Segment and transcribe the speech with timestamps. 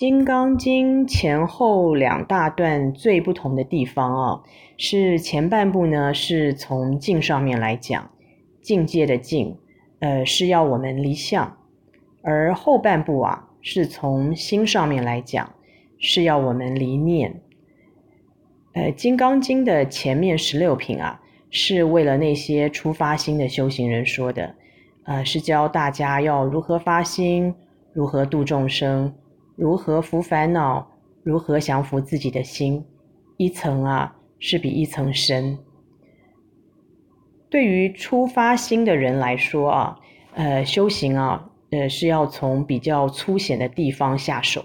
[0.00, 4.42] 金刚经前后两大段最不同的地方啊，
[4.78, 8.10] 是前半部呢是从境上面来讲，
[8.62, 9.58] 境界的境，
[9.98, 11.58] 呃是要我们离相，
[12.22, 15.52] 而后半部啊是从心上面来讲，
[15.98, 17.42] 是要我们离念。
[18.72, 21.20] 呃，金刚经的前面十六品啊，
[21.50, 24.54] 是为了那些初发心的修行人说的，
[25.04, 27.54] 呃，是教大家要如何发心，
[27.92, 29.12] 如何度众生。
[29.60, 30.90] 如何服烦恼？
[31.22, 32.82] 如何降服自己的心？
[33.36, 35.58] 一层啊，是比一层深。
[37.50, 39.98] 对于初发心的人来说啊，
[40.32, 44.64] 呃，修行啊，呃，是要从比较粗显的地方下手，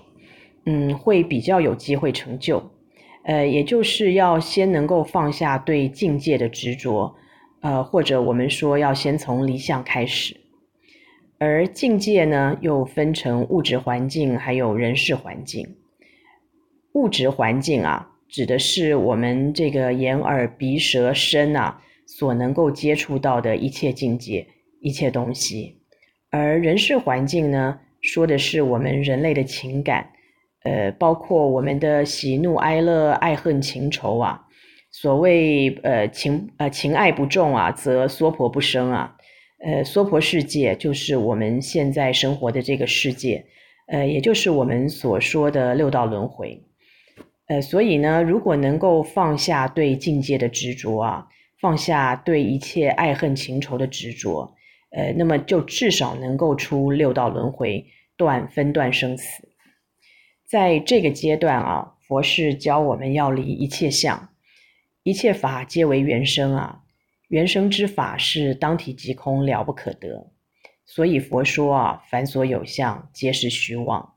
[0.65, 2.63] 嗯，会比较有机会成就。
[3.25, 7.13] 呃，也就是要先能够放下对境界的执着，
[7.59, 10.39] 呃，或者我们说要先从离相开始。
[11.37, 15.75] 而境界呢，又分成物质环境还有人事环境。
[16.93, 24.47] 物质环境啊，指的是我们这个眼耳鼻舌身啊所能够接触到的一切境界、
[24.79, 25.81] 一切东西。
[26.29, 30.09] 而人事环境呢，说的是我们人类的情感，
[30.63, 34.41] 呃，包括我们的喜怒哀乐、爱恨情仇啊。
[34.91, 39.14] 所谓呃情呃情爱不重啊，则娑婆不生啊。
[39.65, 43.43] 呃，娑婆世界就是我们现在生活的这个世界，
[43.87, 46.61] 呃，也就是我们所说的六道轮回。
[47.47, 51.27] 呃，所以呢，如果能够放下对境界的执着啊，
[51.59, 54.53] 放下对一切爱恨情仇的执着，
[54.91, 59.49] 呃，那么就至少能够出六道轮回，断分段生死。
[60.47, 64.29] 在这个阶段啊，佛是教我们要离一切相，
[65.01, 66.83] 一切法皆为缘生啊。
[67.27, 70.31] 原生之法是当体即空，了不可得。
[70.85, 74.13] 所以佛说啊，凡所有相，皆是虚妄。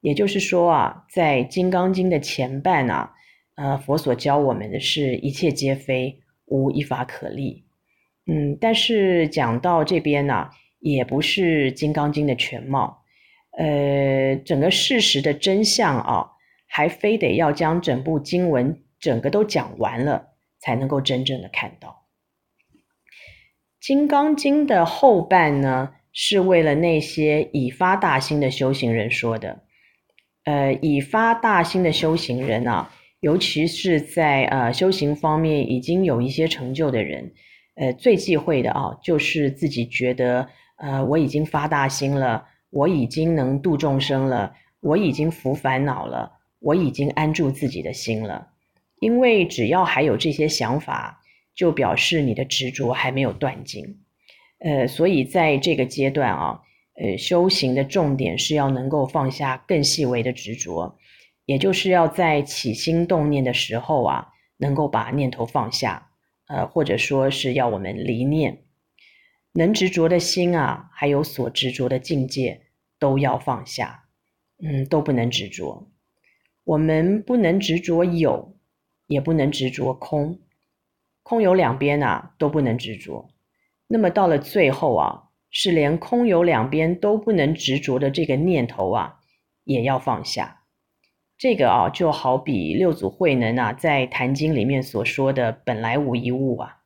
[0.00, 3.14] 也就是说啊，在《金刚经》的前半啊，
[3.54, 7.64] 呃，佛所教我们的是一切皆非，无一法可立。
[8.26, 13.02] 嗯，但是讲到这边呢，也不是《金刚经》的全貌。
[13.56, 16.26] 呃，整个事实的真相啊，
[16.66, 21.88] 还非得要将整部经文整个都讲完了，才能够真正的看到。
[23.82, 29.64] 《金刚经》的后半呢，是为了那些已发大心的修行人说的。
[30.44, 37.32] 呃，已发大心的修行人啊，尤其是在呃修行方面已经有一些成就的人，
[37.74, 48.46] 呃，最忌讳的啊，就是自己觉得，呃，我已经发大心了，我已经能度众生了，我已经伏烦恼了，我已经安住自己的心了。
[49.00, 51.18] 因为只要还有这些想法。
[51.54, 54.00] 就表示你的执着还没有断尽，
[54.58, 56.60] 呃，所以在这个阶段啊，
[56.94, 60.98] 呃，修行的重点是要能够放下更细微的执着，
[61.44, 66.10] 也就是要在起心动念的时候啊，能够把念头放下，
[66.48, 68.62] 呃，或者说是要我们离念，
[69.52, 72.62] 能执着的心啊，还有所执着的境界
[72.98, 74.04] 都要放下，
[74.64, 75.90] 嗯，都不能执着，
[76.64, 78.56] 我们不能执着有，
[79.06, 80.40] 也不能执着空。
[81.22, 83.28] 空有两边啊，都不能执着。
[83.88, 89.20] 那么到了最后啊，是连空有两边都不能执着的这个念头啊，
[89.64, 90.62] 也要放下。
[91.38, 96.78] 这个啊，就好比六祖慧能啊，在《坛经》里面所说的“本来无一物”啊。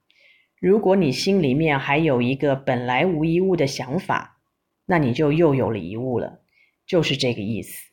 [0.59, 4.39] 如果你心里面还有一个“本来无一物”的想法，
[4.87, 6.41] 那你就又有了一物了，
[6.87, 7.91] 就是这个意思。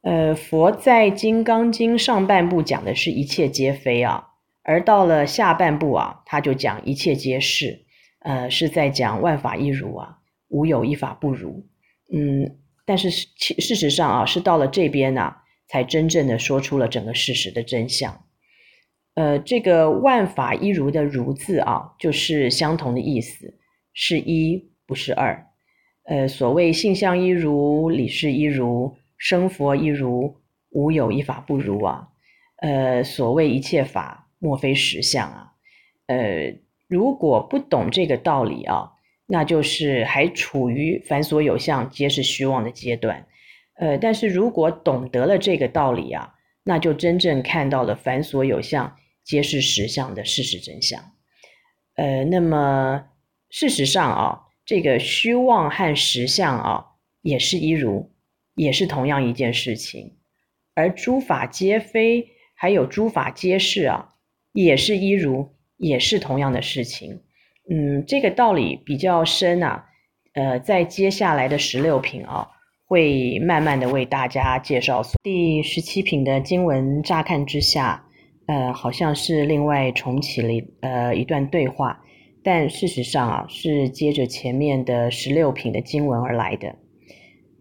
[0.00, 4.30] 呃，佛在《金刚经》上半部讲的是一切皆非啊。
[4.64, 7.84] 而到了下半部啊，他就讲一切皆是，
[8.20, 10.18] 呃，是在讲万法一如啊，
[10.48, 11.66] 无有一法不如。
[12.12, 13.26] 嗯，但是事
[13.60, 15.34] 事实上啊，是到了这边呢，
[15.66, 18.24] 才真正的说出了整个事实的真相。
[19.14, 23.58] 呃，这个万法一如的如字啊，就是相同的意思，
[23.92, 25.48] 是一不是二。
[26.04, 30.36] 呃，所谓性相一如，理事一如，生佛一如，
[30.70, 32.08] 无有一法不如啊。
[32.58, 34.28] 呃，所谓一切法。
[34.42, 35.52] 莫非实相啊？
[36.06, 36.52] 呃，
[36.88, 38.90] 如果不懂这个道理啊，
[39.26, 43.28] 那就是还处于凡所有相皆是虚妄的阶段。
[43.76, 46.34] 呃，但是如果懂得了这个道理啊，
[46.64, 51.12] 那就真正看到了凡所有相皆是实相的事实真相。
[51.94, 53.04] 呃，那么
[53.48, 56.86] 事实上啊，这个虚妄和实相啊，
[57.20, 58.10] 也是一如，
[58.56, 60.16] 也是同样一件事情。
[60.74, 64.08] 而诸法皆非，还有诸法皆是啊。
[64.52, 67.20] 也是一如，也是同样的事情。
[67.70, 69.86] 嗯，这个道理比较深啊。
[70.34, 72.48] 呃，在接下来的十六品啊，
[72.86, 75.02] 会慢慢的为大家介绍。
[75.22, 78.02] 第十七品的经文，乍看之下，
[78.46, 80.48] 呃，好像是另外重启了
[80.80, 82.02] 呃一段对话，
[82.42, 86.74] 但事实上啊，是接着前面的十六品的经文而来的。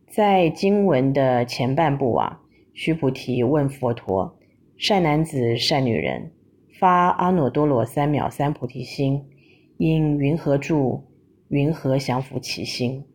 [0.07, 2.39] 在经文的前半部啊，
[2.73, 4.38] 须菩提问佛陀
[4.79, 6.31] ：“善男子，善女人，
[6.81, 9.24] 发阿耨多罗三藐三菩提心，
[9.78, 11.04] 应云何住？
[11.48, 13.06] 云何降伏其心？”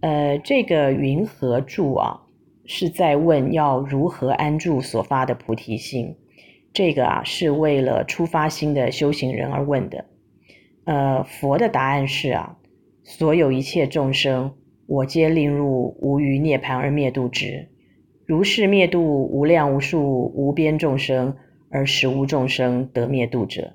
[0.00, 2.22] 呃，这个云何住啊，
[2.64, 6.16] 是在问要如何安住所发的菩提心。
[6.72, 10.06] 这个啊，是为了初发心的修行人而问的。
[10.84, 12.56] 呃，佛的答案是啊，
[13.04, 14.54] 所有一切众生，
[14.86, 17.68] 我皆令入无余涅槃而灭度之。
[18.24, 21.36] 如是灭度无量无数无边众生，
[21.70, 23.74] 而实无众生得灭度者。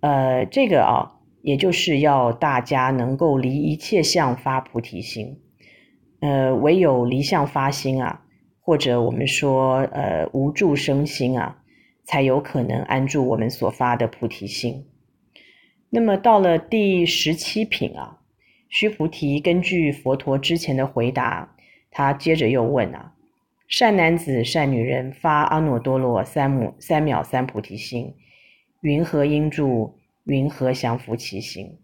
[0.00, 1.12] 呃，这个啊。
[1.42, 5.38] 也就是要大家能够离一切相发菩提心，
[6.18, 8.24] 呃，唯有离相发心啊，
[8.58, 11.62] 或者我们说呃无住生心啊，
[12.02, 14.88] 才有可能安住我们所发的菩提心。
[15.88, 18.18] 那么到了第十七品啊，
[18.68, 21.54] 须菩提根据佛陀之前的回答，
[21.92, 23.12] 他接着又问啊：
[23.68, 28.14] 善男子、善女人，发阿耨多罗三藐三藐三菩提心，
[28.80, 29.98] 云何应住？
[30.24, 31.78] 云何降伏其心？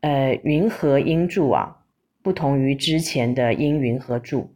[0.00, 1.78] 呃，云何应住啊？
[2.22, 4.54] 不同于之前的应云何住。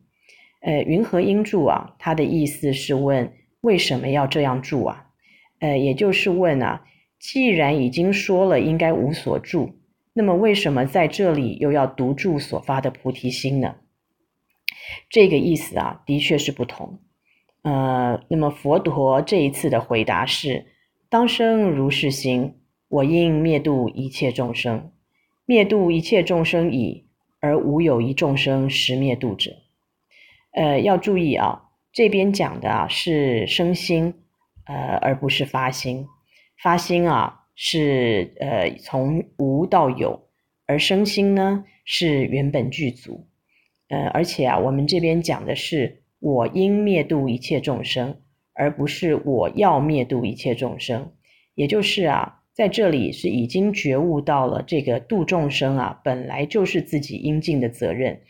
[0.60, 1.94] 呃，云何应住啊？
[1.98, 5.06] 它的意思是问为什么要这样住啊？
[5.58, 6.84] 呃，也就是问啊，
[7.18, 9.74] 既然已经说了应该无所住，
[10.12, 13.76] 那么为什么在这里又要独住所发的菩提心呢？
[15.08, 16.98] 这个意思啊，的确是不同。
[17.62, 20.66] 呃，那么佛陀这一次的回答是：
[21.08, 22.60] 当生如是心。
[22.88, 24.92] 我应灭度一切众生，
[25.46, 27.08] 灭度一切众生已，
[27.40, 29.50] 而无有一众生实灭度者。
[30.52, 34.14] 呃，要注意啊，这边讲的啊是生心，
[34.66, 36.06] 呃，而不是发心。
[36.62, 40.28] 发心啊是呃从无到有，
[40.66, 43.26] 而生心呢是原本具足。
[43.94, 48.16] 呃，而且啊，我们这边讲的是我应灭度一切众生，
[48.54, 51.12] 而不是我要灭度一切众生。
[51.54, 52.40] 也就是啊。
[52.56, 58.20] 在这里是已经觉悟到了这个度众生啊，本来就是自己应尽的责任，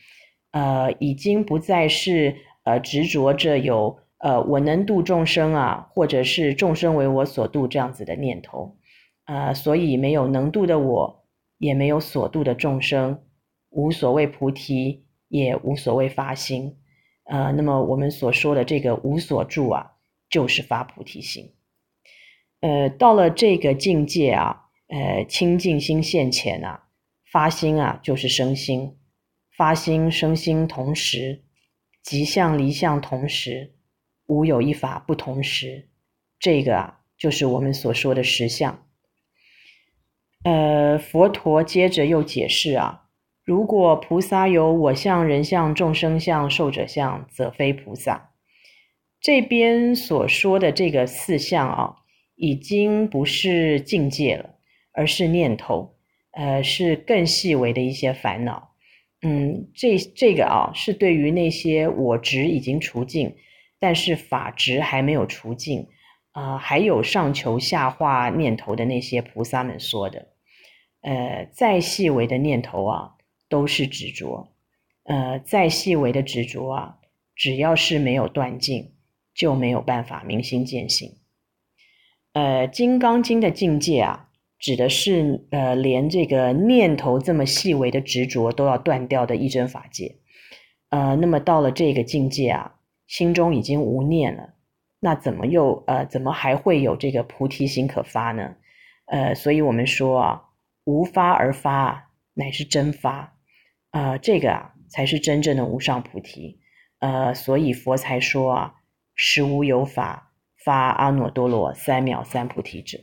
[0.51, 8.79] 呃，已经不再是呃执着着有呃我能度众生啊，或者是众生为我所度这样子的念头，
[9.27, 11.27] 呃，所以没有能度的我，
[11.59, 13.21] 也没有所度的众生，
[13.69, 16.77] 无所谓菩提，也无所谓发心，
[17.25, 19.97] 呃，那么我们所说的这个无所住啊，
[20.31, 21.53] 就是发菩提心。
[22.61, 26.85] 呃，到了这个境界啊，呃，清净心现前啊，
[27.33, 28.97] 发心啊就是生心，
[29.57, 31.43] 发心生心同时，
[32.01, 33.75] 即相离相同时，
[34.27, 35.89] 无有一法不同时，
[36.39, 38.87] 这个啊就是我们所说的实相。
[40.45, 43.04] 呃，佛陀接着又解释啊，
[43.45, 48.31] 如果菩萨有我相、人相、众生相、寿者相，则非菩萨。
[49.21, 51.97] 这边所说的这个四相啊。
[52.37, 54.57] 已经不是境界了，
[54.93, 55.95] 而是念头，
[56.33, 58.75] 呃，是更细微的一些烦恼。
[59.23, 63.37] 嗯，这这个啊，是对于那些我执已经除尽，
[63.79, 65.87] 但是法执还没有除尽，
[66.33, 70.27] 啊、还有上求下化念头的那些菩萨们说的。
[71.03, 73.13] 呃，再细微的念头啊，
[73.55, 74.49] 都是执着。
[75.05, 76.99] 呃，再细微的执着啊，
[77.37, 78.95] 只要是没有断尽，
[79.33, 81.19] 就没有办法明心见性。
[82.33, 90.17] 呃，《金刚经》的境界啊，指的是呃，连这个念头这么细微的执着都要断掉的一真法界。
[90.89, 92.75] 呃，那么到了这个境界啊，
[93.07, 94.55] 心中已经无念了，
[94.99, 98.57] 那怎么又呃，怎么还会有这个菩提心可发呢？
[99.07, 100.43] 呃，所以我们说啊，
[100.83, 103.34] 无发而发乃是真发，
[103.95, 106.59] 呃，这个啊才是真正的无上菩提。
[106.99, 108.75] 呃，所以佛才说啊，
[109.15, 110.33] 实无有法。
[110.65, 112.99] 发阿耨多罗三藐三菩提者。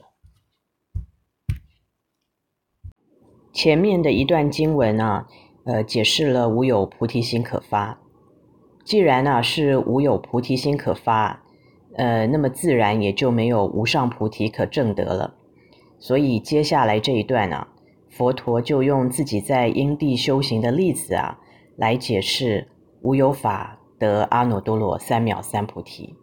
[3.53, 5.27] 前面的一段经文啊，
[5.65, 7.99] 呃，解释了无有菩提心可发。
[8.83, 11.43] 既然呢、是无有菩提心可发，
[11.95, 15.35] 呃，那么自然也就没有无上菩提可证得了。
[15.99, 17.67] 所以接下来这一段呢、
[18.11, 21.39] 佛陀就用自己在因地修行的例子啊，
[21.77, 22.67] 来解释
[23.01, 26.15] 无有法得阿耨多罗三藐三菩提。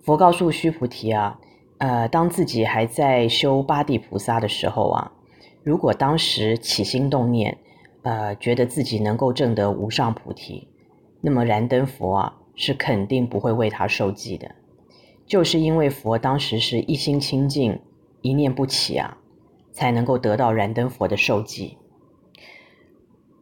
[0.00, 1.40] 佛告诉须菩提啊，
[1.78, 5.12] 呃，当自己还在修八地菩萨的时候啊，
[5.64, 7.58] 如果当时起心动念，
[8.02, 10.68] 呃，觉得自己能够证得无上菩提，
[11.20, 14.54] 那么燃灯佛啊是肯定不会为他受记的，
[15.26, 17.80] 就是因为佛当时是一心清净，
[18.22, 19.17] 一念不起啊，
[19.78, 21.78] 才能够得到燃灯佛的受记。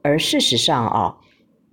[0.02, 1.16] 而事实上啊，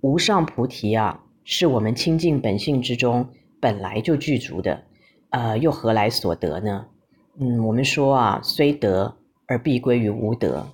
[0.00, 3.28] 无上菩提啊，是我们清净本性之中
[3.60, 4.84] 本来就具足的，
[5.28, 6.86] 呃，又何来所得呢？
[7.38, 9.16] 嗯，我们说啊，虽得
[9.46, 10.66] 而必归于无得。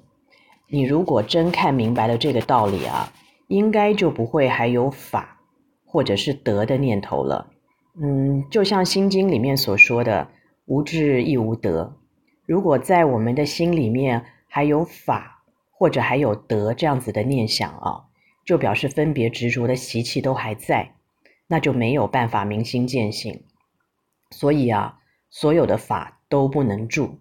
[0.69, 3.13] 你如果真看明白了这个道理啊，
[3.49, 5.41] 应该就不会还有法
[5.85, 7.51] 或者是得的念头了。
[8.01, 10.29] 嗯，就像《心经》里面所说的
[10.67, 11.97] “无智亦无得”。
[12.51, 18.07] 如果在我们的心里面还有法或者还有德这样子的念想啊，
[18.45, 20.97] 就表示分别执着的习气都还在，
[21.47, 23.45] 那就没有办法明心见性。
[24.33, 24.99] 所以啊，
[25.31, 26.17] 所有的法。
[26.31, 27.19] 都不能住，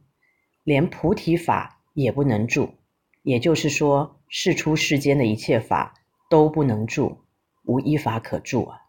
[0.63, 2.75] 连菩提法也不能住，
[3.23, 5.95] 也就是说，世出世间的一切法
[6.29, 7.23] 都不能住，
[7.65, 8.81] 无一法可住啊。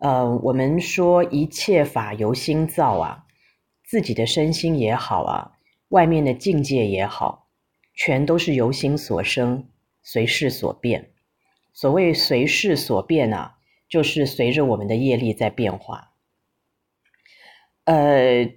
[0.00, 3.24] 呃，我们说一切法由心造啊，
[3.86, 5.52] 自己的身心也好啊，
[5.88, 7.48] 外面的境界也好，
[7.94, 9.68] 全都是由心所生，
[10.02, 11.10] 随事所变。
[11.72, 16.12] 所谓随事所变啊，就是随着我们的业力在变化。
[17.84, 18.50] 呃。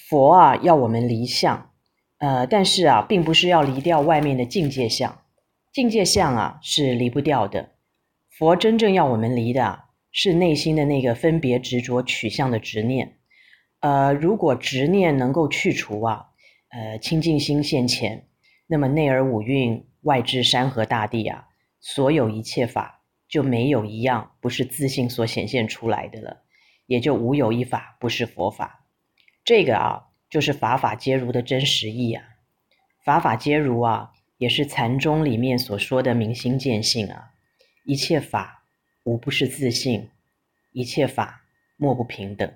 [0.00, 1.72] 佛啊，要我们离相，
[2.18, 5.22] 呃，但是啊，并不是要离掉外面的境界相，
[5.72, 7.72] 境界相啊是离不掉的。
[8.30, 13.17] 佛真正要我们离的啊，是内心的那个分别执着取向的执念。
[13.80, 16.30] 呃，如果执念能够去除啊，
[16.70, 18.26] 呃，清净心现前，
[18.66, 21.48] 那么内而五蕴，外至山河大地啊，
[21.80, 26.42] 所有一切法就没有一样不是自信所显现出来的了，
[26.86, 28.84] 也就无有一法不是佛法。
[29.44, 32.24] 这个啊，就是法法皆如的真实义啊。
[33.04, 37.30] 法法皆如啊，也是禅宗里面所说的明心见性啊。
[37.84, 38.64] 一切法
[39.04, 40.10] 无不是自信，
[40.72, 41.44] 一切法
[41.76, 42.52] 莫不平等。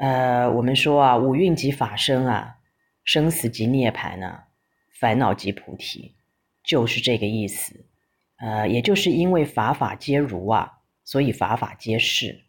[0.00, 2.56] 呃，我们说啊，五蕴即法身啊，
[3.04, 4.48] 生死即涅槃啊，
[4.98, 6.14] 烦恼即菩提，
[6.64, 7.84] 就是这个意思。
[8.38, 12.44] 呃，也就是因为法法皆如啊，所以法法皆是。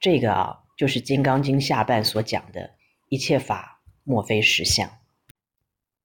[0.00, 2.72] 这个啊，就是《金刚经》下半所讲的。
[3.08, 4.90] 一切法莫非实相。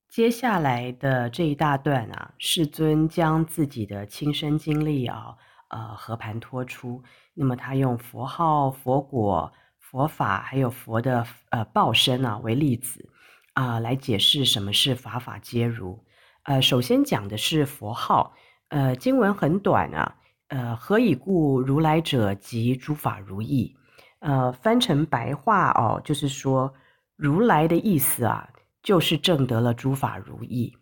[0.07, 5.35] 接下来的这一大段啊，世尊将自己的亲身经历啊，
[5.71, 7.01] 呃，和盘托出。
[7.33, 9.51] 那么他用佛号、佛果、
[9.91, 13.09] 佛法，还有佛的呃报身啊为例子
[13.53, 16.01] 啊，来解释什么是法法皆如。
[16.43, 18.33] 呃，首先讲的是佛号。
[18.69, 20.15] 呃，经文很短啊。
[20.47, 21.59] 呃，何以故？
[21.59, 23.75] 如来者，即诸法如意。
[24.19, 26.73] 呃，翻成白话哦，就是说。
[27.17, 28.49] 如来的意思啊，
[28.81, 30.73] 就是证得了诸法如意。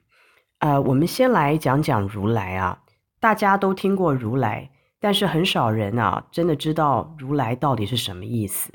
[0.60, 2.82] 呃，我们先来讲讲如来啊。
[3.20, 4.70] 大家都听过如来，
[5.01, 8.72] 但是很少人啊，真的知道如来到底是什么意思。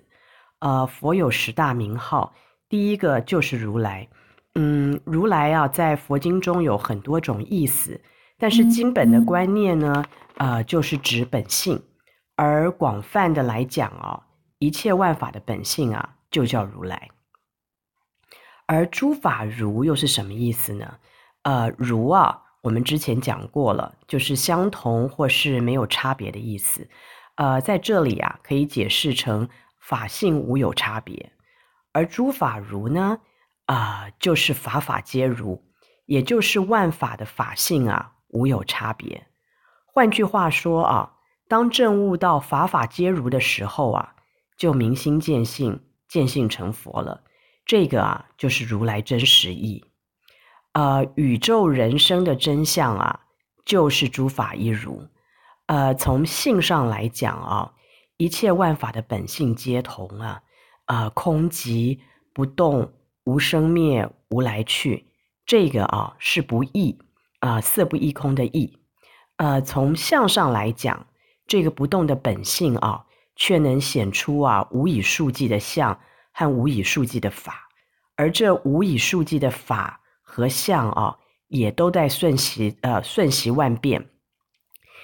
[0.64, 2.32] 呃，佛有十大名号，
[2.70, 4.08] 第一个就是如来。
[4.54, 8.00] 嗯，如来啊，在佛经中有很多种意思，
[8.38, 10.02] 但是经本的观念呢，
[10.38, 11.78] 呃，就是指本性。
[12.34, 14.18] 而广泛的来讲啊，
[14.58, 17.10] 一切万法的本性啊，就叫如来。
[18.64, 20.94] 而诸法如又是什么意思呢？
[21.42, 26.88] 呃，如啊，我们之前讲过了，就是相同或是没有差别的意思。
[27.34, 29.46] 呃，在这里啊，可以解释成
[29.86, 31.32] 法性无有差别。
[31.92, 33.20] 而诸法如呢，
[33.66, 35.62] 啊、就是法法皆如，
[36.06, 39.28] 也就是万法的法性啊，无有差别。
[39.86, 41.12] 换句话说啊，
[41.48, 44.14] 当证悟到法法皆如的时候啊，
[44.56, 47.22] 就明心见性，见性成佛了。
[47.66, 49.84] 这个啊，就是如来真实义，
[50.72, 53.20] 呃，宇宙人生的真相啊，
[53.64, 55.06] 就是诸法一如。
[55.66, 57.72] 呃，从性上来讲啊，
[58.16, 60.42] 一切万法的本性皆同啊，
[60.86, 61.98] 呃，空寂
[62.32, 62.92] 不动，
[63.24, 65.06] 无生灭，无来去，
[65.44, 66.98] 这个啊是不异
[67.40, 68.78] 啊，色不异空的异。
[69.36, 71.06] 呃，从相上来讲，
[71.46, 73.06] 这个不动的本性啊，
[73.36, 75.98] 却能显出啊无以数计的相。
[76.36, 77.68] 和无以数计的法，
[78.16, 81.16] 而这无以数计的法和相啊，
[81.46, 84.10] 也都在瞬息呃瞬息万变，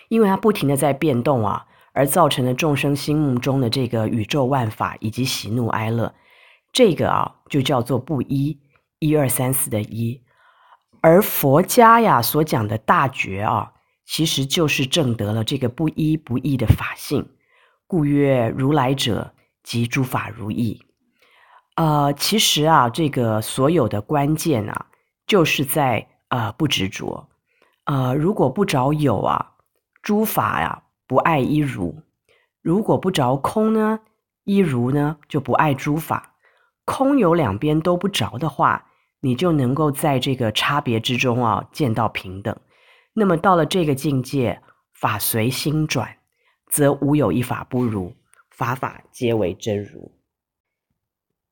[0.08, 6.14] 因为它不停的在变动啊，而造成了众生心目中的这个宇宙万法以及喜怒哀乐，
[6.72, 8.58] 这个啊就叫做不一，
[8.98, 10.22] 一二三四的一，
[11.00, 13.72] 而佛家呀所讲的大觉啊，
[14.06, 17.28] 其实就是证得了这个不一不异的法性，
[17.86, 20.84] 故曰如来者，即诸法如意。
[21.76, 24.86] 呃，其实啊，这个所有的关键啊，
[25.26, 27.28] 就是在呃不执着。
[27.84, 29.52] 呃，如果不着有啊，
[30.02, 32.04] 诸法呀不爱一如；
[32.62, 33.98] 如果不着空呢，
[34.44, 36.36] 一如呢就不爱诸法。
[36.84, 38.86] 空有两边都不着的话，
[39.18, 42.56] 你就能够在这个差别之中啊见到平等。
[43.12, 44.62] 那么到了这个境界，
[44.92, 46.18] 法随心转，
[46.70, 48.12] 则无有一法不如，
[48.48, 50.12] 法法皆为真如。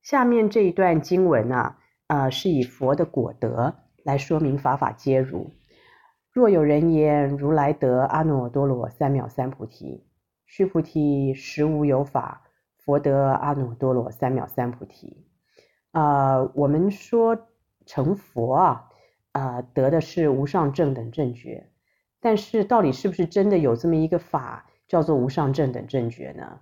[0.02, 3.74] 下面这一段经文啊，呃，是以佛的果德
[4.04, 5.52] 来说明法法皆如。
[6.38, 10.06] 若有人言如来得阿耨多罗三藐三菩提，
[10.46, 12.44] 须菩提，实无有法，
[12.76, 15.26] 佛得阿耨多罗三藐三菩提。
[15.90, 17.36] 啊、我们说
[17.86, 18.88] 成佛啊，
[19.32, 21.70] 啊、得的是无上正等正觉，
[22.20, 26.60] 但是到底是不是真的有这么一个法叫做无上正等正觉呢？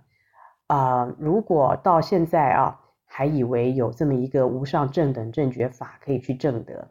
[0.65, 6.89] 啊、如果到现在啊，还以为有这么一个无上正等正觉法可以去证得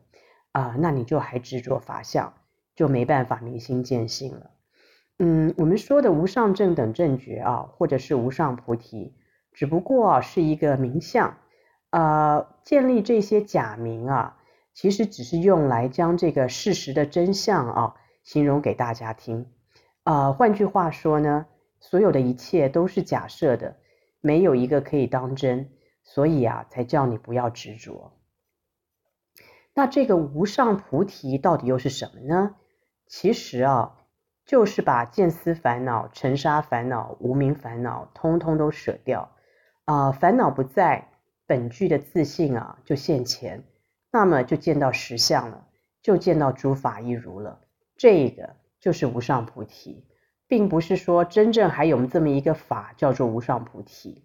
[0.53, 2.33] 啊、那你就还执着法相。
[2.77, 4.51] 就没办法明心见性了。
[5.19, 9.17] 嗯，我们说的无上正等正觉啊，或者是无上菩提，
[9.53, 11.39] 只不过是一个名相。
[11.91, 14.37] 呃，建立这些假名啊，
[14.75, 19.47] 其实只是用来将这个事实的真相啊，形容给大家听。
[20.05, 21.47] 呃，换句话说呢，
[21.81, 23.77] 所有的一切都是假设的，
[24.21, 25.71] 没有一个可以当真，
[26.05, 28.13] 所以啊，才叫你不要执着。
[29.73, 32.57] 那这个无上菩提到底又是什么呢？
[33.07, 33.97] 其实啊，
[34.45, 39.31] 就是把见思烦恼、尘沙烦恼、无明烦恼，通通都舍掉
[39.85, 41.09] 啊、呃，烦恼不在，
[41.47, 43.65] 本具的自性啊就现前，
[44.11, 45.67] 那么就见到实相了，
[46.03, 47.61] 就见到诸法一如了。
[47.97, 50.05] 这个就是无上菩提，
[50.49, 54.25] 并不是说真正还有这么一个法叫做无上菩提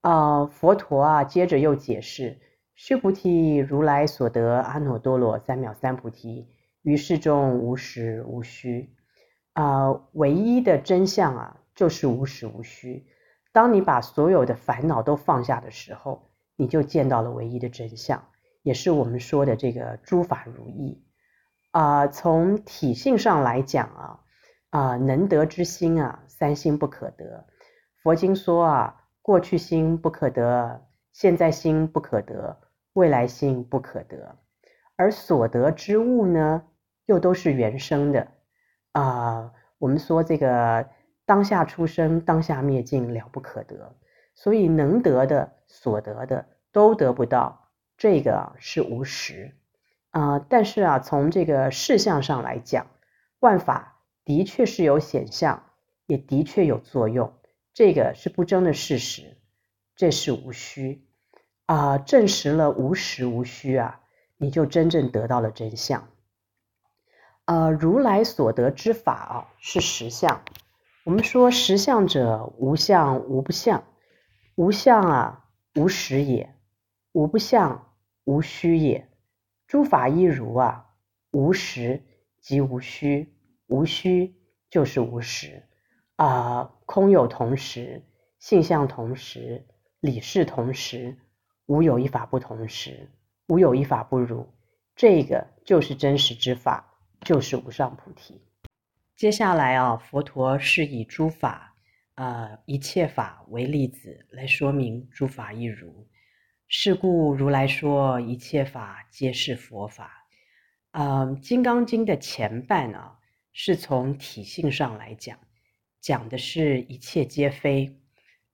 [0.00, 2.38] 啊、佛陀啊，接着又解释：
[2.74, 6.48] 须菩提，如来所得阿耨多罗三藐三菩提。
[6.82, 8.94] 于是中无实无虚，
[9.52, 13.06] 啊、唯一的真相啊，就是无实无虚。
[13.52, 18.22] 当你把所有的烦恼都放下的时候，你就见到了唯一的真相，
[18.62, 21.04] 也是我们说的这个诸法如意。
[21.72, 24.20] 啊、从体性上来讲啊，
[24.70, 27.46] 啊、能得之心啊，三心不可得。
[28.02, 32.58] 佛经说啊，过去心不可得，现在心不可得，
[32.94, 34.36] 未来心不可得。
[34.96, 36.62] 而所得之物呢，
[37.10, 38.28] 又都是原生的
[38.92, 40.88] 啊、我们说这个
[41.24, 43.96] 当下出生，当下灭尽，了不可得。
[44.36, 49.56] 所以能得的、所得的都得不到，这个是无实
[50.10, 52.86] 啊、但是啊，从这个事相上来讲，
[53.40, 55.64] 万法的确是有显相，
[56.06, 57.32] 也的确有作用，
[57.74, 59.36] 这个是不争的事实，
[59.96, 61.08] 这是无虚
[61.66, 64.00] 啊、证实了无实无虚啊，
[64.36, 66.08] 你就真正得到了真相。
[67.50, 70.44] 呃，如来所得之法啊，是实相。
[71.02, 73.82] 我们说实相者，无相无不相，
[74.54, 76.46] 无相啊，无实也；
[77.10, 77.88] 无不相，
[78.22, 79.08] 无虚也。
[79.66, 80.94] 诸法一如啊，
[81.32, 82.04] 无实
[82.40, 83.34] 即无虚，
[83.66, 84.36] 无虚
[84.70, 85.64] 就是无实
[86.14, 88.04] 啊、空有同时，
[88.38, 89.66] 性相同时，
[89.98, 91.18] 理事同时，
[91.66, 93.10] 无有一法不同时，
[93.48, 94.48] 无有一法不如。
[94.94, 96.86] 这个就是真实之法。
[97.22, 98.40] 就是无上菩提。
[99.16, 101.76] 接下来啊，佛陀是以诸法，
[102.14, 106.08] 呃，一切法为例子来说明诸法一如。
[106.68, 110.26] 是故如来说一切法皆是佛法。
[110.92, 113.18] 嗯、《金刚经》的前半啊，
[113.52, 115.38] 是从体性上来讲，
[116.00, 117.96] 讲的是一切皆非；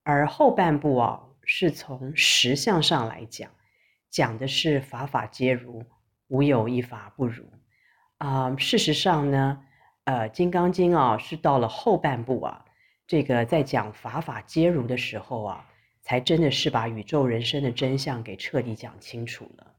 [0.03, 3.51] 而后半部啊，是从实相上来讲，
[4.11, 5.85] 讲的是法法皆如，
[6.29, 7.45] 无有一法不如。
[8.19, 9.63] 啊、事实上呢，
[10.05, 12.65] 呃，《金刚经》啊，是到了后半部啊，
[13.07, 15.69] 这个在讲法法皆如的时候啊，
[16.01, 19.73] 才真的是把宇宙人生的真相给彻底讲清楚了。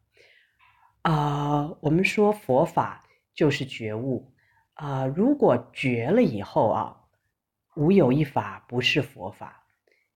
[1.02, 4.32] 啊、我们说佛法就是觉悟
[4.76, 6.98] 啊、如果觉了以后啊，
[7.76, 9.64] 无有一法不是佛法。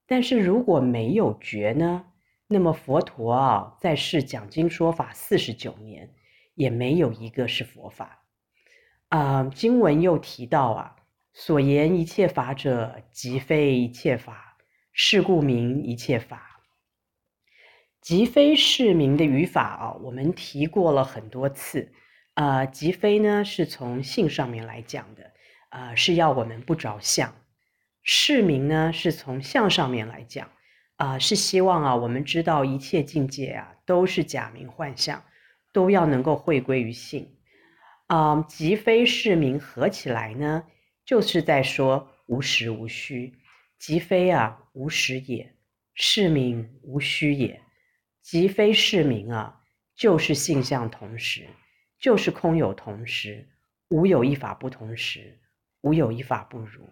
[0.06, 2.06] 但是如果没有觉呢，
[2.46, 6.14] 那么佛陀啊，在世讲经说法四十九年。
[6.56, 8.24] 也没有一个是佛法
[9.10, 10.96] 啊、经文又提到啊，
[11.34, 14.58] 所言一切法者，即非一切法，
[14.94, 16.62] 是故名一切法。
[18.00, 21.92] 即非是名的语法啊，我们提过了很多次。
[22.34, 25.32] 呃，即非呢，是从性上面来讲的，
[25.70, 27.30] 呃，是要我们不着相；
[28.02, 30.50] 是名呢，是从相上面来讲，
[30.96, 35.22] 啊、是希望啊，我们知道一切境界啊，都是假名幻相。
[35.72, 37.28] 都要能够回归于性，
[38.08, 40.64] 啊、即非是名合起来呢，
[41.06, 43.34] 就是在说无实无虚。
[43.80, 45.44] 即非啊，无实也；
[45.96, 47.60] 是名无虚也。
[48.22, 49.60] 即非是名啊，
[49.96, 51.48] 就是性相同时，
[52.00, 53.50] 就是空有同时，
[53.90, 55.40] 无有一法不同时，
[55.82, 56.88] 无有一法不如。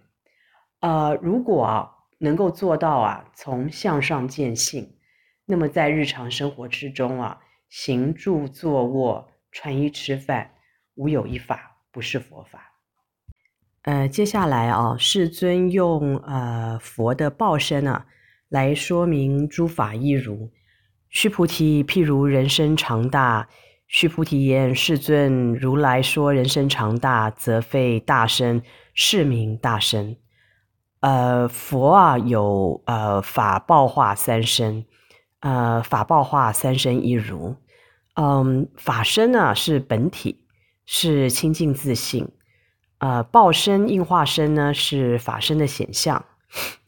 [0.80, 4.98] 呃，如果啊能够做到啊，从相上见性，
[5.46, 7.40] 那么在日常生活之中啊，
[7.70, 10.52] 行住坐卧、穿衣吃饭，
[10.96, 12.74] 无有一法不是佛法。
[13.84, 18.08] 呃，接下来啊，世尊用呃佛的报身啊，
[18.50, 20.52] 来说明诸法亦如。
[21.10, 23.48] 须菩提，譬如人身长大。
[23.88, 28.62] 须菩提言：世尊，如来说人身长大，则非大身，
[28.94, 30.16] 是名大身。
[31.00, 34.86] 呃，佛啊，有呃法报化三身，
[35.40, 37.56] 呃法报化三身亦如。
[38.16, 40.44] 嗯，法身啊是本体，
[40.86, 42.30] 是清净自性。
[42.98, 46.26] 呃，报身应化身呢是法身的显相，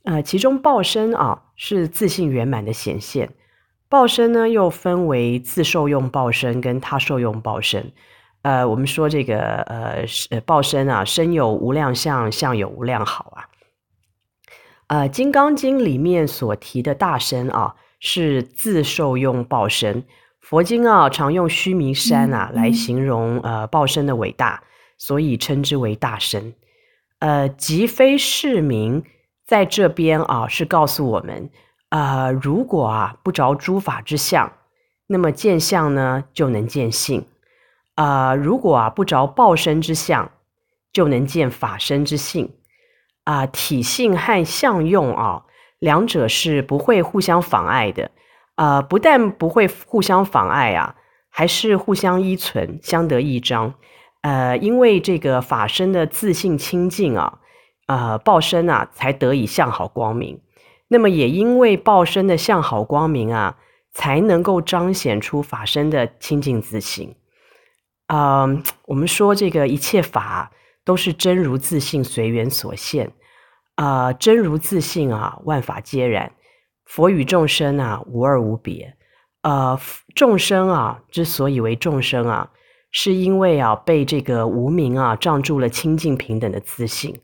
[0.03, 3.29] 呃，其中报身啊是自性圆满的显现。
[3.87, 7.93] 报身呢又分为自受用报身跟他受用报身。
[8.41, 10.05] 呃，我们说这个呃
[10.45, 13.47] 报身啊，身有无量相，相有无量好啊。
[14.87, 20.03] 呃，《金刚经》里面所提的大身啊，是自受用报身。
[20.41, 24.61] 佛经啊常用须弥山啊来形容呃报身的伟大。
[24.97, 26.53] 所以称之为大身，
[27.17, 29.03] 呃，即非是名，
[29.47, 31.49] 在这边啊，是告诉我们，
[31.89, 34.53] 呃，如果啊不着诸法之相，
[35.07, 37.25] 那么见相呢就能见性，
[37.95, 40.31] 啊、呃，如果啊不着报身之相，
[40.93, 42.53] 就能见法身之性，
[43.23, 45.45] 啊、呃，体性和相用啊，
[45.81, 48.11] 两者是不会互相妨碍的，
[48.55, 50.95] 呃，不但不会互相妨碍啊，
[51.29, 53.73] 还是互相依存，相得益彰。
[54.21, 57.39] 呃，因为这个法身的自信清净啊，
[57.87, 60.39] 呃，报身啊才得以向好光明。
[60.87, 63.57] 那么也因为报身的向好光明啊，
[63.91, 67.15] 才能够彰显出法身的清净自信。
[68.05, 68.45] 啊、
[68.85, 70.51] 我们说这个一切法
[70.85, 73.11] 都是真如自信随缘所现。
[73.83, 76.31] 啊、真如自信啊，万法皆然。
[76.85, 78.95] 佛与众生啊，无二无别。
[79.41, 79.79] 呃，
[80.13, 82.51] 众生啊，之所以为众生啊。
[82.93, 87.21] 是因为啊，被这个无明啊障住了清净平等的自信，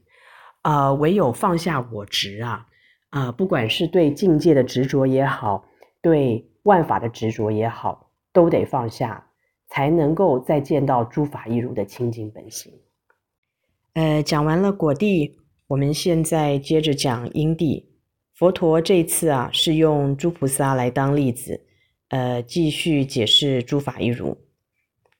[0.62, 2.66] 啊、唯有放下我执啊，
[3.10, 5.66] 啊、不管是对境界的执着也好，
[6.02, 9.28] 对万法的执着也好，都得放下，
[9.68, 12.72] 才能够再见到诸法一如的清净本性。
[13.96, 15.37] 呃，讲完了果地，
[15.68, 17.90] 我们现在接着讲因地。
[18.34, 21.66] 佛陀这次啊，是用诸菩萨来当例子，
[22.10, 24.38] 呃，继续解释诸法一如。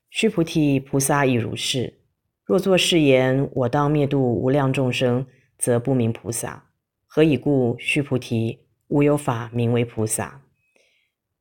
[0.10, 2.00] 须菩提，菩萨亦如是。
[2.46, 5.26] 若作是言，我当灭度无量众生，
[5.58, 6.70] 则不明菩萨。
[7.08, 7.76] 何以故？
[7.78, 10.44] 须菩提，无有法名为菩萨。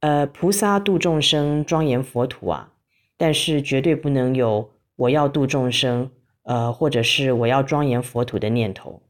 [0.00, 2.72] 呃，菩萨度众生，庄严佛土啊，
[3.16, 6.10] 但是绝对不能有我要度众生，
[6.46, 9.02] 呃，或者是我要庄严佛土的念头。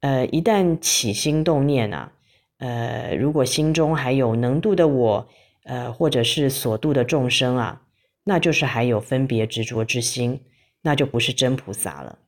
[0.00, 2.12] 呃，一旦起心动念啊，
[2.58, 5.28] 呃，如果心中还有能度的我，
[5.64, 7.80] 呃，或者是所度的众生啊。
[8.26, 10.40] 那就是还有分别执着之心，
[10.82, 12.18] 那就不是真菩萨了。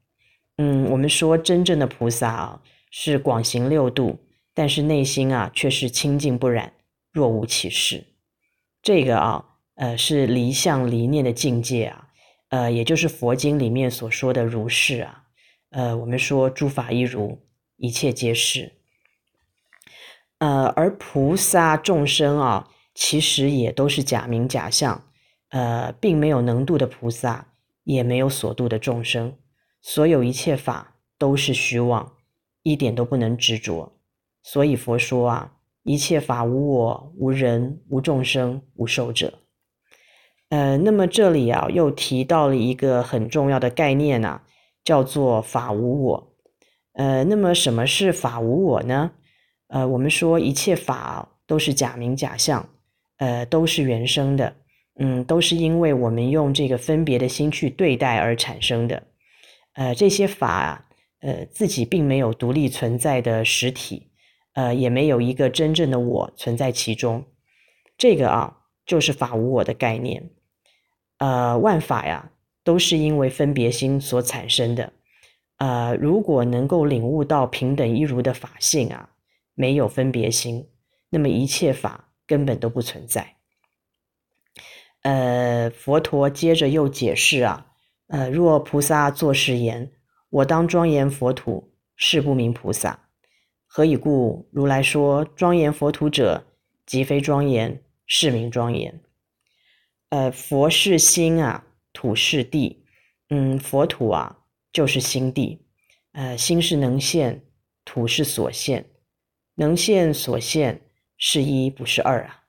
[0.59, 4.19] 嗯，我们说真正的菩萨啊，是广行六度，
[4.55, 6.73] 但是内心啊却是清净不染，
[7.13, 8.05] 若无其事。
[8.83, 9.45] 这个啊，
[9.77, 12.06] 呃，是离相离念的境界啊，
[12.49, 15.25] 呃，也就是佛经里面所说的如是啊。
[15.71, 17.41] 呃，我们说诸法亦如，
[17.77, 18.73] 一切皆是。
[20.39, 25.03] 呃，而菩萨众生啊，其实也都是假名假相。
[25.51, 27.53] 呃，并没有能度的菩萨，
[27.85, 29.37] 也没有所度的众生，
[29.81, 32.15] 所有一切法都是虚妄，
[32.63, 33.93] 一点都不能执着。
[34.43, 39.33] 所以佛说啊，一切法无我、无人、无众生、无寿者。
[40.49, 44.43] 呃，那么这里啊，又提到了一个很重要的概念啊，
[44.85, 46.33] 叫做法无我。
[46.93, 49.11] 呃，那么什么是法无我呢？
[49.69, 52.69] 呃，我们说一切法都是假名假相，
[53.19, 54.55] 呃，都是原生的。
[54.99, 59.03] 嗯，都是因为我们用这个分别的心去对待而产生的。
[59.75, 60.87] 呃，这些法啊，
[61.21, 64.09] 呃，自己并没有独立存在的实体，
[64.55, 67.25] 呃，也没有一个真正的我存在其中。
[67.99, 70.31] 这个啊，就是法无我的概念。
[71.19, 72.31] 呃，万法呀，
[72.63, 74.93] 都是因为分别心所产生的。
[75.59, 79.11] 呃，如果能够领悟到平等一如的法性啊，
[79.55, 80.69] 没有分别心，
[81.09, 83.37] 那么一切法根本都不存在。
[85.03, 87.69] 呃，佛陀接着又解释啊，
[88.09, 89.91] 呃，若菩萨作是言：
[90.29, 93.09] 我当庄严佛土，是不名菩萨。
[93.67, 94.49] 何以故？
[94.51, 96.45] 如来说庄严佛土者，
[96.85, 99.01] 即非庄严，是名庄严。
[100.11, 102.85] 呃，佛是心啊，土是地。
[103.29, 104.39] 嗯，佛土啊，
[104.73, 105.67] 就是心地。
[106.13, 107.45] 呃，心是能现，
[107.85, 108.91] 土是所现。
[109.57, 110.83] 能现所现
[111.17, 112.45] 是一，不是二啊。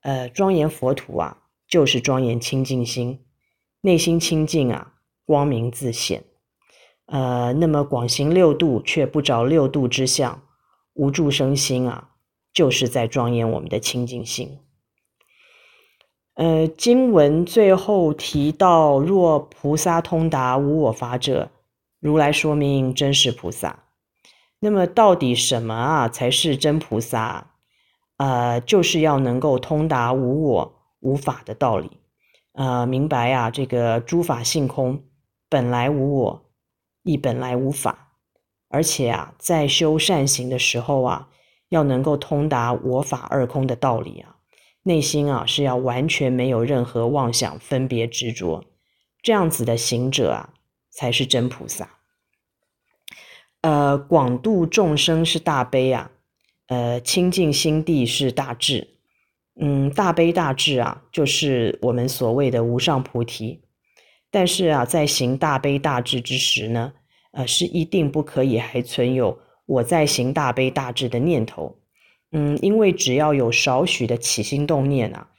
[0.00, 3.26] 呃，庄严佛土啊，就是庄严清净心，
[3.82, 6.24] 内心清净啊，光明自现。
[7.06, 10.42] 呃，那么广行六度却不着六度之相，
[10.94, 12.12] 无住生心啊，
[12.52, 14.60] 就是在庄严我们的清净心。
[16.36, 21.50] 呃，经文最后提到，若菩萨通达无我法者，
[21.98, 23.80] 如来说明真实菩萨。
[24.60, 27.50] 那么到底什么啊才是真菩萨？
[28.18, 31.90] 呃，就是要能够通达无我无法的道理，
[32.52, 35.02] 呃，明白啊，这个诸法性空，
[35.48, 36.42] 本来无我。
[37.02, 38.08] 亦本来无法，
[38.68, 41.28] 而且啊，在修善行的时候啊，
[41.68, 44.35] 要能够通达我法二空的道理啊，
[44.86, 48.64] 内心啊是要完全没有任何妄想、分别、执着，
[49.20, 50.54] 这样子的行者啊，
[50.90, 51.98] 才是真菩萨。
[53.62, 56.12] 呃，广度众生是大悲啊，
[56.68, 58.86] 呃，清净心地是大智，
[59.60, 63.64] 嗯，大悲大智啊，就是我们所谓的无上菩提。
[64.30, 66.92] 但是啊，在行大悲大智之时呢，
[67.32, 71.76] 呃，是一定不可以还存有我在行大悲大智的念头。
[72.38, 75.30] 嗯，因为只要有少许的起心动念啊，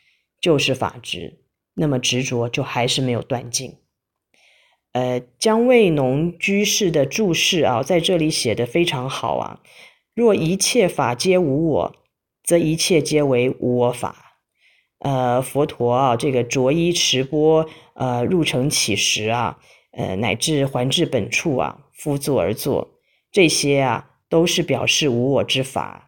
[0.42, 1.42] 就是法执，
[1.76, 3.76] 那么执着就还是没有断尽。
[4.94, 9.62] 呃，姜味农居士的注释啊，在这里写得非常好啊。
[10.16, 11.96] 若一切法皆无我，
[12.44, 14.40] 则一切皆为无我法。
[14.98, 19.60] 呃，佛陀啊，这个着衣持钵，呃，入城乞食啊，
[19.92, 22.98] 呃，乃至还至本处啊，敷座而坐，
[23.32, 26.06] 这些啊，都是表示无我之法。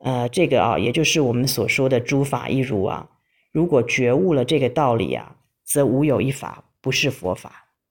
[0.00, 3.08] 呃，这个啊，也就是我们所说的诸法一如啊。
[3.52, 7.59] 如果觉悟了这个道理啊，则无有一法不是佛法。